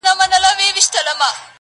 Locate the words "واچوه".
1.19-1.47